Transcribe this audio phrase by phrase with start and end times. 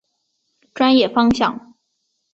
[0.73, 1.75] 专业方向。